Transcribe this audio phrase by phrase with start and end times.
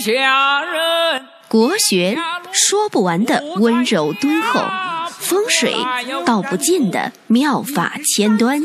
[0.00, 1.26] 下人。
[1.46, 2.16] 国学
[2.52, 4.60] 说不完的温柔敦厚，
[5.10, 5.74] 风水
[6.24, 8.62] 道不尽的妙法千端，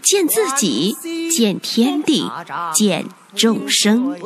[0.00, 0.96] 见自己，
[1.30, 2.30] 见天地，
[2.72, 4.16] 见众生，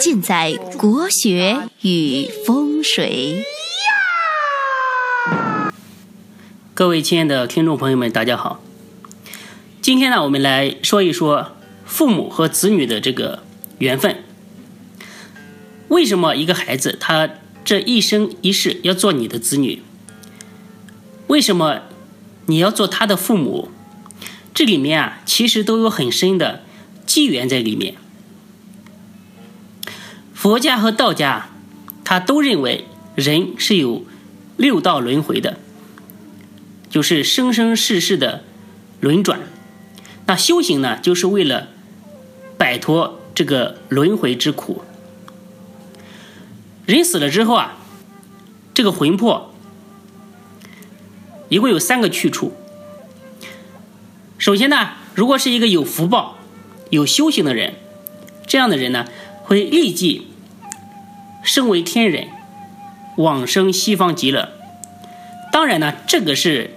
[0.00, 3.44] 尽在国学与风水。
[6.74, 8.60] 各位亲爱的听众朋友们，大家好。
[9.80, 11.52] 今天呢，我们来说一说
[11.84, 13.44] 父母和子女的这个
[13.78, 14.24] 缘分。
[15.96, 17.30] 为什么一个孩子他
[17.64, 19.80] 这一生一世要做你的子女？
[21.28, 21.84] 为什么
[22.44, 23.70] 你要做他的父母？
[24.52, 26.62] 这里面啊，其实都有很深的
[27.06, 27.94] 机缘在里面。
[30.34, 31.48] 佛家和道家，
[32.04, 32.84] 他都认为
[33.14, 34.04] 人是有
[34.58, 35.58] 六道轮回的，
[36.90, 38.44] 就是生生世世的
[39.00, 39.40] 轮转。
[40.26, 41.68] 那修行呢，就是为了
[42.58, 44.82] 摆脱这个轮回之苦。
[46.86, 47.76] 人死了之后啊，
[48.72, 49.52] 这个魂魄
[51.48, 52.52] 一共有三个去处。
[54.38, 56.36] 首先呢，如果是一个有福报、
[56.90, 57.74] 有修行的人，
[58.46, 59.06] 这样的人呢，
[59.42, 60.28] 会立即
[61.42, 62.28] 升为天人，
[63.16, 64.52] 往生西方极乐。
[65.52, 66.70] 当然呢，这个是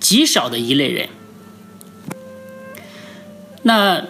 [0.00, 1.08] 极少的一类人。
[3.62, 4.06] 那。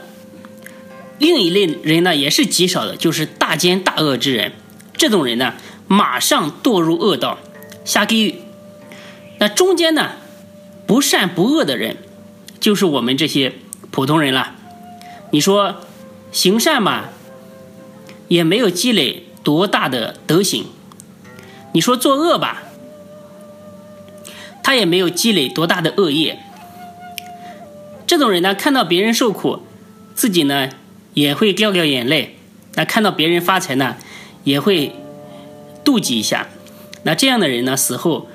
[1.25, 4.53] 另一类人呢，也是极少的，就是大奸大恶之人。
[4.93, 5.55] 这种人呢，
[5.89, 7.39] 马上堕入恶道，
[7.83, 8.35] 下地狱。
[9.39, 10.17] 那中间呢，
[10.87, 11.97] 不善不恶的人，
[12.61, 13.55] 就是我们这些
[13.91, 14.53] 普通人了。
[15.31, 15.77] 你说
[16.31, 17.05] 行善嘛，
[18.29, 20.65] 也没有积累多大的德行；
[21.73, 22.65] 你说作恶吧，
[24.63, 26.39] 他也没有积累多大的恶业。
[28.07, 29.61] 这种人呢，看到别人受苦，
[30.15, 30.69] 自己呢。
[31.15, 32.37] 也会掉掉眼泪，
[32.75, 33.97] 那看到别人发财呢，
[34.43, 34.95] 也会
[35.85, 36.49] 妒忌一下。
[37.05, 38.29] 那这样的人呢，死后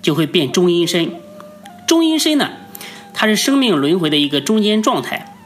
[0.00, 1.12] 就会变中阴身。
[1.86, 2.50] 中阴身呢，
[3.12, 5.36] 它是生命轮回的一个中间状态。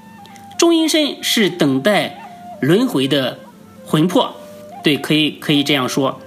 [0.58, 3.38] 中阴身是等待轮回的
[3.86, 4.34] 魂魄，
[4.82, 6.20] 对，可以可以这样说。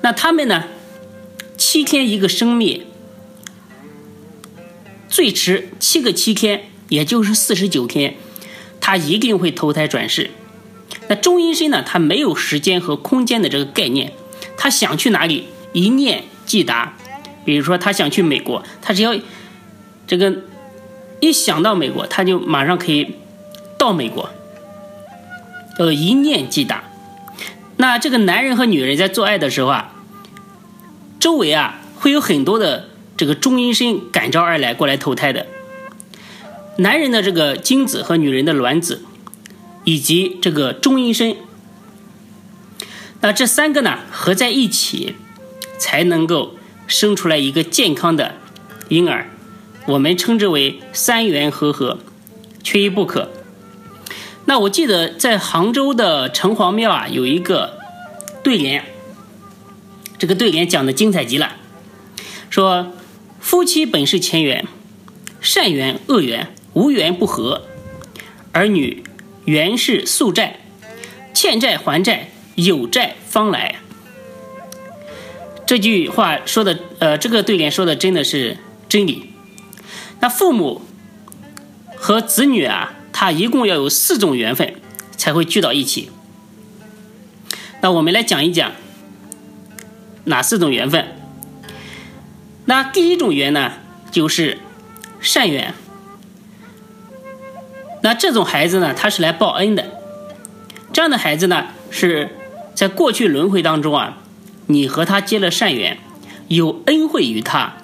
[0.00, 0.64] 那他们呢，
[1.56, 2.82] 七天一个生灭，
[5.08, 8.16] 最迟七个七天，也就是四十九天。
[8.86, 10.30] 他一定会投胎转世。
[11.08, 11.82] 那中阴身呢？
[11.82, 14.12] 他没有时间和空间的这个概念，
[14.58, 16.92] 他想去哪里，一念即达。
[17.46, 19.14] 比如说，他想去美国，他只要
[20.06, 20.36] 这个
[21.20, 23.14] 一想到美国，他就马上可以
[23.78, 24.28] 到美国，
[25.78, 26.84] 呃，一念即达。
[27.78, 29.94] 那这个男人和女人在做爱的时候啊，
[31.18, 35.46] 周围啊会有很多的这个中阴身感召而来，过来投胎的。
[36.76, 39.02] 男人的这个精子和女人的卵子，
[39.84, 41.36] 以及这个中阴身，
[43.20, 45.14] 那这三个呢合在一起，
[45.78, 46.56] 才能够
[46.88, 48.34] 生出来一个健康的
[48.88, 49.30] 婴儿。
[49.86, 51.98] 我们称之为三元合合，
[52.62, 53.30] 缺一不可。
[54.46, 57.78] 那我记得在杭州的城隍庙啊，有一个
[58.42, 58.84] 对联，
[60.18, 61.56] 这个对联讲的精彩极了，
[62.50, 62.92] 说
[63.38, 64.66] 夫妻本是前缘，
[65.40, 66.52] 善缘恶缘。
[66.74, 67.62] 无缘不和，
[68.52, 69.04] 儿女
[69.44, 70.58] 原是宿债，
[71.32, 73.76] 欠债还债，有债方来。
[75.66, 78.58] 这句话说的，呃，这个对联说的真的是
[78.88, 79.30] 真理。
[80.20, 80.82] 那父母
[81.96, 84.74] 和子女啊，他一共要有四种缘分
[85.16, 86.10] 才会聚到一起。
[87.80, 88.72] 那我们来讲一讲
[90.24, 91.06] 哪四种缘分？
[92.64, 93.72] 那第一种缘呢，
[94.10, 94.58] 就是
[95.20, 95.72] 善缘。
[98.04, 99.86] 那这种孩子呢，他是来报恩的。
[100.92, 102.28] 这样的孩子呢，是
[102.74, 104.18] 在过去轮回当中啊，
[104.66, 105.96] 你和他结了善缘，
[106.48, 107.76] 有恩惠于他。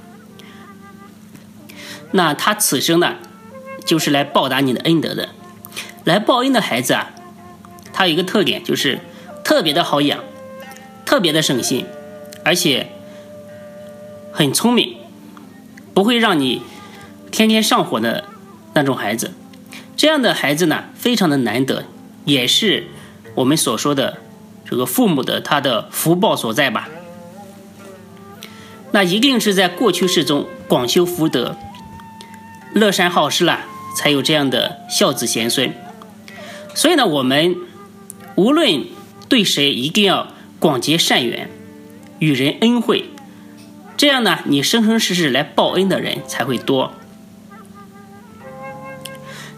[2.11, 3.17] 那他此生呢，
[3.87, 5.31] 就是来报答你的恩德的。
[6.05, 7.13] 来报恩的孩子啊，
[7.95, 8.99] 他有一个特点，就是
[9.43, 10.21] 特别的好养，
[11.07, 11.87] 特别的省心，
[12.45, 12.89] 而且
[14.31, 14.97] 很聪明，
[15.95, 16.61] 不会让你
[17.31, 18.25] 天天上火的
[18.75, 19.33] 那种孩子。
[20.01, 21.85] 这样的孩子呢，非常的难得，
[22.25, 22.87] 也是
[23.35, 24.17] 我们所说的
[24.65, 26.89] 这个父母的他的福报所在吧。
[28.93, 31.55] 那一定是在过去世中广修福德、
[32.73, 35.71] 乐善好施了，才有这样的孝子贤孙。
[36.75, 37.55] 所以呢，我们
[38.37, 38.87] 无论
[39.29, 41.51] 对谁，一定要广结善缘，
[42.21, 43.11] 与人恩惠，
[43.99, 46.95] 这样呢，你生生世世来报恩的人才会多。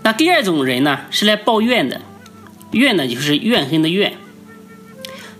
[0.02, 2.00] 那第二种人呢，是来抱怨的。
[2.72, 4.14] 怨呢就是怨恨的怨。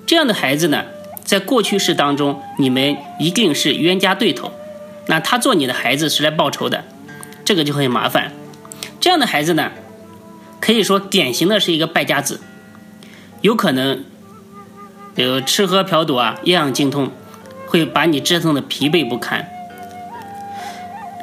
[0.04, 0.84] 这样的孩子呢，
[1.24, 4.52] 在过去式当中，你们一定是冤家对头。
[5.06, 6.84] 那他做你的孩子是来报仇的，
[7.44, 8.32] 这个就很麻烦。
[9.00, 9.72] 这样的孩子呢，
[10.60, 12.40] 可以说典型的是一个败家子，
[13.40, 14.04] 有可能
[15.16, 17.10] 有吃喝嫖赌啊，样样精通，
[17.66, 19.48] 会把你折腾的疲惫不堪。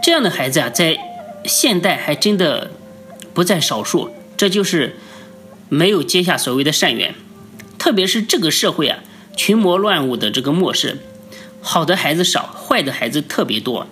[0.02, 0.98] 这样的孩子啊，在
[1.46, 2.72] 现代还真的
[3.40, 4.98] 不在少数，这就是
[5.70, 7.16] 没有结下所谓的善缘。
[7.78, 9.00] 特别是这个社会啊，
[9.34, 10.98] 群魔乱舞的这个末世，
[11.62, 13.88] 好的孩子少，坏的孩子特别多。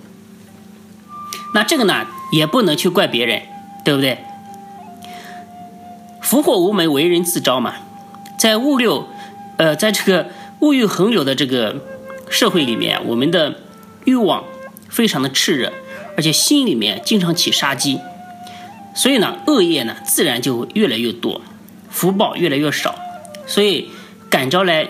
[1.54, 3.44] 那这个呢，也不能去怪别人，
[3.86, 4.18] 对不对？
[6.22, 7.76] 福祸无门，为人自招嘛。
[8.38, 9.08] 在物流，
[9.56, 10.28] 呃，在这个
[10.60, 11.78] 物欲横流的这个
[12.30, 13.62] 社会里面，我们的
[14.04, 14.44] 欲望
[14.90, 15.72] 非常的炽热，
[16.18, 18.02] 而且心里面经常起杀机，
[18.98, 21.40] 所以呢，恶业呢自然就越来越多，
[21.90, 22.96] 福报越来越少。
[23.46, 23.92] 所以，
[24.30, 24.88] 感召来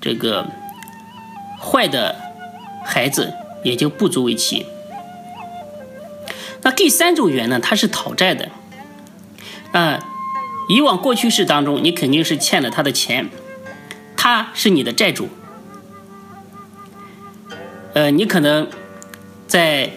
[0.00, 0.46] 这个
[1.60, 2.16] 坏的
[2.84, 4.66] 孩子也就不足为奇。
[6.62, 8.48] 那第三种缘呢，它是讨债的。
[9.72, 9.98] 啊，
[10.68, 13.28] 以往过去式当中，你肯定是欠了他的钱，
[14.16, 15.28] 他是你的债主。
[17.92, 18.66] 呃，你可能
[19.46, 19.90] 在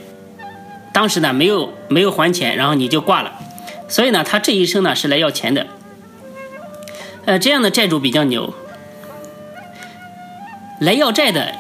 [0.94, 3.40] 当时呢没有没有还钱，然后你就挂了。
[3.88, 5.68] 所以呢，他这一生呢是来要钱的。
[7.26, 8.54] 呃，这样的债主比较牛，
[10.80, 11.56] 来要债的，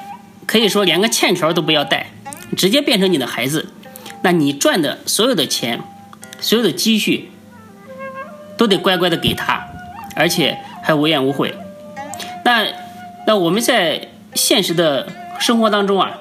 [0.45, 2.12] 可以说连个欠条都不要带，
[2.56, 3.69] 直接变成你的孩子，
[4.22, 5.81] 那你赚的所有的钱，
[6.39, 7.31] 所有的积蓄，
[8.57, 9.68] 都得乖乖的给他，
[10.16, 11.56] 而且还无怨无悔。
[12.44, 12.68] 那
[13.25, 15.07] 那我们在现实的
[15.39, 16.12] 生活当中啊，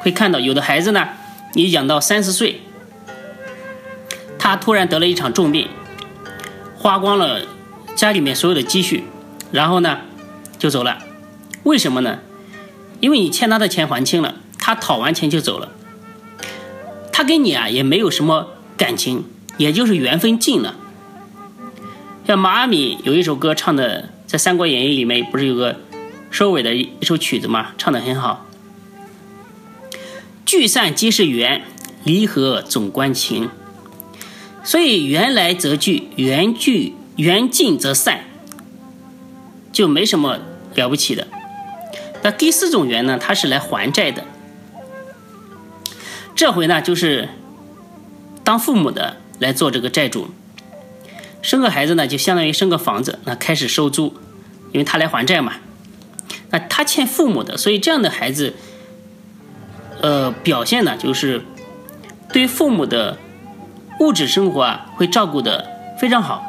[0.00, 1.10] 会看到有的孩子呢，
[1.52, 2.62] 你养到三四岁，
[4.38, 5.68] 他突然得了一场重病，
[6.76, 7.42] 花光了。
[7.96, 9.02] 家里面所有的积蓄，
[9.50, 9.98] 然后呢，
[10.56, 10.98] 就走了。
[11.64, 12.20] 为什么呢？
[13.00, 15.72] 因为你欠他的钱还清了，他讨完钱就走了。
[17.12, 19.24] 他跟你啊也没有什么感情，
[19.56, 20.76] 也就是缘分尽了。
[22.24, 25.80] 像马阿敏有一首歌唱的，在《三国演义》里面不是有个
[26.30, 28.46] 收尾的一首曲子吗，唱的很好。
[30.46, 31.62] 聚散皆是缘，
[32.04, 33.50] 离合总关情。
[34.68, 36.92] 所以缘来则聚，缘聚。
[37.16, 38.20] 缘尽则散，
[39.72, 40.38] 就没什么
[40.76, 41.26] 了不起的。
[42.22, 43.18] 那第四种缘呢？
[43.18, 44.24] 它是来还债的。
[46.36, 47.30] 这回呢，就是
[48.44, 50.28] 当父母的来做这个债主，
[51.42, 54.14] 生个孩子呢，就相当于生个房子，那开始收租，
[54.72, 55.54] 因为他来还债嘛。
[56.50, 58.54] 那他欠父母的，所以这样的孩子，
[60.02, 61.42] 呃，表现呢，就是
[62.32, 63.18] 对父母的
[64.00, 65.66] 物质生活啊，会照顾的
[65.98, 66.44] 非常好。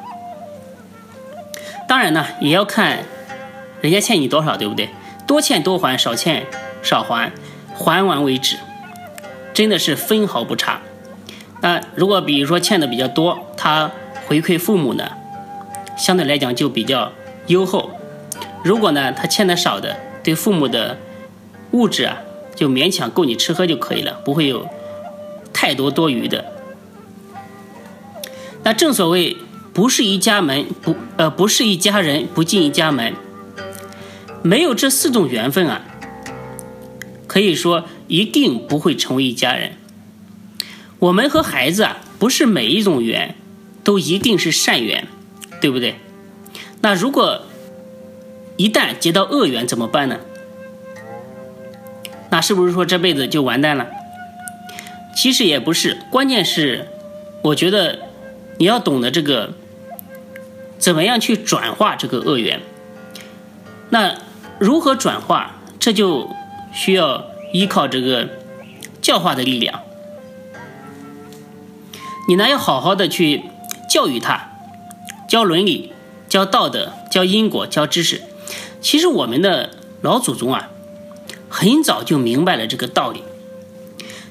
[1.88, 3.00] 当然呢，也要看
[3.82, 4.90] 人家欠你多少，对不对？
[5.26, 6.46] 多欠多还，少欠
[6.84, 7.32] 少还，
[7.76, 8.58] 还完为止，
[9.54, 10.82] 真的是分毫不差。
[11.62, 13.90] 那如果比如说欠的比较多，他
[14.28, 15.12] 回馈父母呢，
[15.98, 17.12] 相对来讲就比较
[17.48, 17.90] 优厚。
[18.64, 20.98] 如果呢他欠的少的，对父母的
[21.72, 22.18] 物质啊，
[22.56, 24.68] 就勉强够你吃喝就可以了，不会有
[25.52, 26.46] 太多多余的。
[28.64, 29.38] 那正所谓。
[29.72, 33.14] 不是一家门不呃不是一家人不进一家门，
[34.42, 35.84] 没有这四种缘分啊，
[37.28, 39.74] 可以说一定不会成为一家人。
[40.98, 43.36] 我们和孩子啊，不是每一种缘
[43.84, 45.08] 都一定是善缘，
[45.62, 45.96] 对不对？
[46.82, 47.44] 那如果
[48.58, 50.20] 一旦结到恶缘怎么办呢？
[52.32, 53.88] 那是不是说这辈子就完蛋了？
[55.16, 56.88] 其实也不是，关键是
[57.44, 58.09] 我觉得。
[58.60, 59.54] 你要懂得这个，
[60.78, 62.62] 怎么样去转化这个恶缘？
[63.90, 64.18] 那
[64.60, 65.56] 如何转化？
[65.80, 66.30] 这就
[66.74, 68.28] 需要依靠这个
[69.02, 69.80] 教化的力量。
[72.28, 73.44] 你呢要好好的去
[73.90, 74.50] 教育他，
[75.30, 75.94] 教伦理，
[76.28, 78.22] 教道德，教因果，教知识。
[78.82, 79.70] 其实我们的
[80.02, 80.70] 老祖宗啊，
[81.48, 83.24] 很早就明白了这个道理。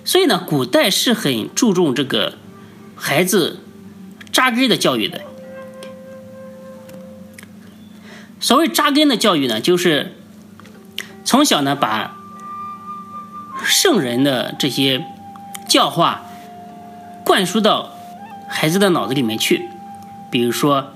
[0.05, 2.35] 所以呢，古代是很注重这个
[2.95, 3.61] 孩子。
[4.33, 5.23] 扎根的教育的，
[8.39, 10.15] 所谓扎根的教育呢，就是
[11.25, 12.17] 从小呢把
[13.65, 15.05] 圣人的这些
[15.69, 16.23] 教化
[17.25, 17.95] 灌输到
[18.49, 19.69] 孩子的脑子里面去，
[20.31, 20.83] 比如说《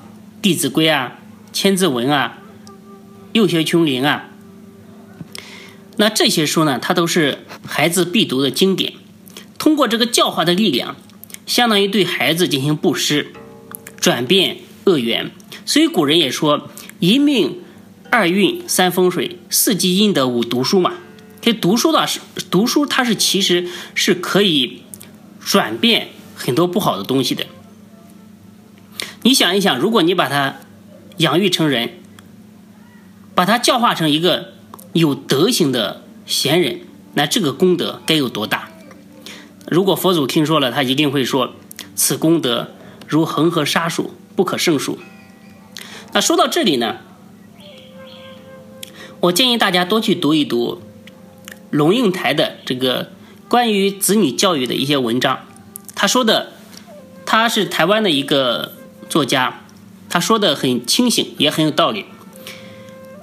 [0.40, 1.14] 弟子规》啊、
[1.52, 2.38] 《千字文》啊、
[3.32, 4.26] 《幼学琼林》啊，
[5.96, 8.92] 那这些书呢，它都是孩子必读的经典。
[9.58, 10.94] 通过这个教化的力量。
[11.46, 13.32] 相当于对孩子进行布施，
[13.98, 15.30] 转变恶缘。
[15.64, 16.68] 所以古人也说
[16.98, 17.62] 一命
[18.10, 20.94] 二运三风水四积阴德五读书嘛。
[21.40, 22.20] 这读书的是
[22.50, 24.82] 读书，它是其实是可以
[25.40, 27.46] 转变很多不好的东西的。
[29.22, 30.56] 你想一想，如果你把他
[31.18, 32.00] 养育成人，
[33.34, 34.54] 把他教化成一个
[34.92, 36.80] 有德行的贤人，
[37.14, 38.70] 那这个功德该有多大？
[39.72, 41.54] 如果佛祖听说了，他一定会说
[41.96, 42.72] ：“此功德
[43.08, 44.98] 如恒河沙数，不可胜数。”
[46.12, 46.96] 那说到这里呢，
[49.20, 50.82] 我建议大家多去读一读
[51.70, 53.12] 龙应台的这个
[53.48, 55.40] 关于子女教育的一些文章。
[55.94, 56.52] 他说的，
[57.24, 58.74] 他是台湾的一个
[59.08, 59.62] 作家，
[60.10, 62.04] 他说的很清醒，也很有道理。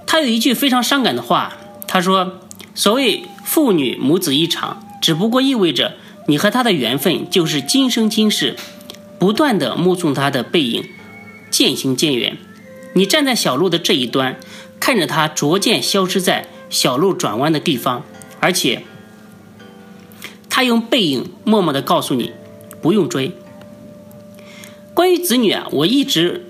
[0.08, 1.54] 他有一句非常伤感的话，
[1.88, 2.40] 他说
[2.74, 5.94] ：“所谓父女母子一场，只不过意味着
[6.30, 8.56] 你和他的缘分就是今生今世，
[9.18, 10.84] 不断的目送他的背影
[11.50, 12.38] 渐行渐远。
[12.94, 14.40] 你站在小路的这一端，
[14.80, 18.04] 看着他逐渐消失在小路转弯的地方，
[18.40, 18.84] 而且
[20.52, 22.32] 他用背影默默的告诉你，
[22.80, 23.32] 不用追。
[24.94, 26.46] 关于子女啊，我一直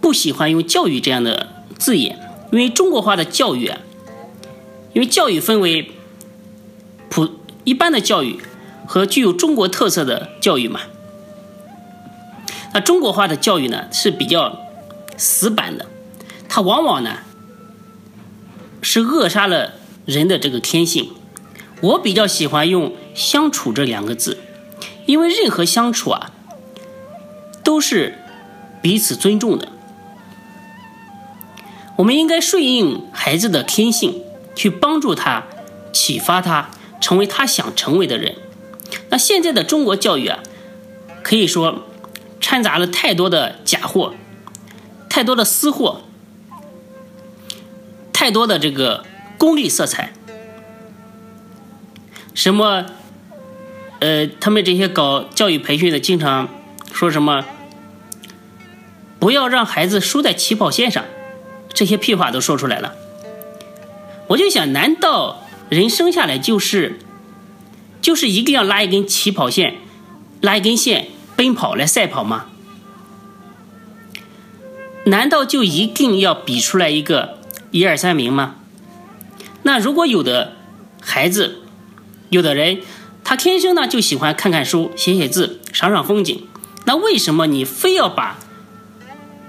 [0.00, 2.18] 不喜欢用教育这样的字眼。”
[2.50, 3.80] 因为中国化的教育啊，
[4.94, 5.92] 因为教育分为
[7.10, 7.28] 普
[7.64, 8.40] 一般的教育
[8.92, 10.80] 和具有中国特色的教育嘛。
[12.74, 14.58] 那中国化的教育呢是比较
[15.16, 15.86] 死板的，
[16.48, 17.18] 它往往呢
[18.82, 19.74] 是扼杀了
[20.06, 21.12] 人的这个天性。
[21.80, 24.38] 我比较喜欢用“相处”这两个字，
[25.06, 26.32] 因为任何相处啊
[27.62, 28.18] 都是
[28.82, 29.68] 彼此尊重的。
[31.94, 34.20] 我们应该顺应孩子的天性，
[34.56, 35.44] 去帮助他、
[35.92, 36.70] 启发他，
[37.00, 38.34] 成为他想成为的人。
[39.08, 40.40] 那现在的中国教育啊，
[41.22, 41.86] 可以说
[42.40, 44.14] 掺杂了太多的假货，
[45.08, 46.02] 太多的私货，
[48.12, 49.04] 太多的这个
[49.38, 50.12] 功利色彩。
[52.34, 52.86] 什么？
[54.00, 56.48] 呃，他们这些搞教育培训的，经常
[56.92, 57.44] 说什么？
[59.18, 61.04] 不要让孩子输在起跑线上。
[61.72, 62.94] 这些屁话都说出来了，
[64.26, 66.98] 我就想，难道人生下来就是
[68.00, 69.76] 就是一定要拉一根起跑线，
[70.40, 72.46] 拉一根线奔跑来赛跑吗？
[75.04, 77.38] 难道就一定要比出来一个
[77.70, 78.56] 一二三名吗？
[79.62, 80.56] 那如果有的
[81.00, 81.62] 孩子，
[82.28, 82.80] 有的人
[83.24, 86.46] 他天生呢就喜欢看看书、写写字、赏赏风景，
[86.84, 88.38] 那为什么你非要把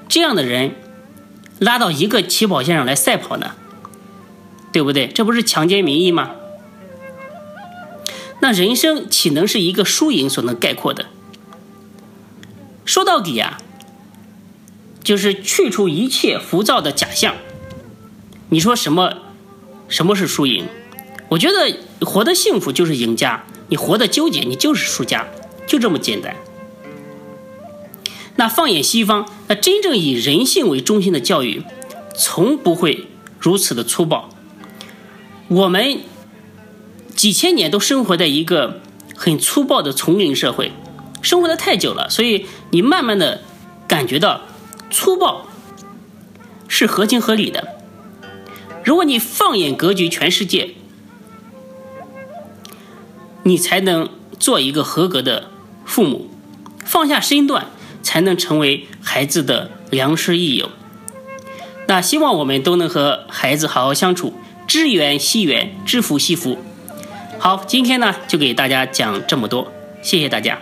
[0.08, 0.75] 这样的人？
[1.60, 3.51] 拉到一个起跑线上来赛跑呢，
[4.72, 5.05] 对不对？
[5.05, 6.31] 这不是强奸民意吗？
[8.41, 11.05] 那人生岂能是一个输赢所能概括的？
[12.83, 13.60] 说到底啊，
[15.03, 17.36] 就是去除一切浮躁的假象。
[18.50, 19.13] 你说什么？
[19.88, 20.65] 什么是输赢？
[21.29, 25.27] 我觉得活得幸福就是赢家，你活得纠结，你就是输家，
[25.67, 26.36] 就这么简单。
[28.38, 31.63] 那放眼西方，那真正以人性为中心的教育，
[32.17, 33.07] 从不会
[33.39, 34.29] 如此的粗暴。
[35.48, 36.00] 我们
[37.22, 38.82] 几千年都生活在一个
[39.16, 40.72] 很粗暴的丛林社会，
[41.22, 43.42] 生活的太久了，所以你慢慢的
[43.88, 44.42] 感觉到
[44.90, 45.46] 粗暴
[46.68, 47.75] 是合情合理的。
[48.84, 50.72] 如果你放眼格局全世界，
[53.44, 54.10] 你才能
[54.40, 55.51] 做一个合格的
[55.86, 56.28] 父母，
[56.84, 57.68] 放下身段。
[58.01, 60.72] 才能成为孩子的良师益友。
[61.86, 64.34] 那希望我们都能和孩子好好相处，
[64.66, 66.58] 知缘惜缘，知福惜福。
[67.43, 70.60] 好，今天呢就给大家讲这么多，谢谢大家。